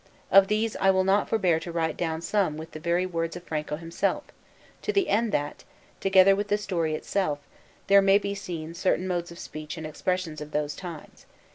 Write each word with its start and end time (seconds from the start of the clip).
Of 0.31 0.47
these 0.47 0.75
I 0.77 0.89
will 0.89 1.03
not 1.03 1.29
forbear 1.29 1.59
to 1.59 1.71
write 1.71 1.95
down 1.95 2.23
some 2.23 2.57
with 2.57 2.71
the 2.71 2.79
very 2.79 3.05
words 3.05 3.35
of 3.35 3.43
Franco 3.43 3.75
himself, 3.75 4.23
to 4.81 4.91
the 4.91 5.07
end 5.09 5.31
that, 5.31 5.63
together 5.99 6.35
with 6.35 6.47
the 6.47 6.57
story 6.57 6.95
itself, 6.95 7.37
there 7.85 8.01
may 8.01 8.17
be 8.17 8.33
seen 8.33 8.73
certain 8.73 9.07
modes 9.07 9.31
of 9.31 9.37
speech 9.37 9.77
and 9.77 9.85
expressions 9.85 10.41
of 10.41 10.53
those 10.53 10.75
times. 10.75 11.27